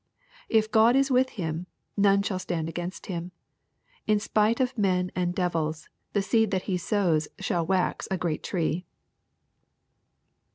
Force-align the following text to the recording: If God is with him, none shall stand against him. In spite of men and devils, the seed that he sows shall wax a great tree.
If 0.49 0.71
God 0.71 0.95
is 0.95 1.11
with 1.11 1.29
him, 1.37 1.67
none 1.95 2.23
shall 2.23 2.39
stand 2.39 2.67
against 2.67 3.05
him. 3.05 3.31
In 4.07 4.19
spite 4.19 4.59
of 4.59 4.75
men 4.75 5.11
and 5.15 5.35
devils, 5.35 5.89
the 6.13 6.23
seed 6.23 6.49
that 6.49 6.63
he 6.63 6.75
sows 6.75 7.27
shall 7.37 7.67
wax 7.67 8.07
a 8.09 8.17
great 8.17 8.41
tree. 8.41 8.87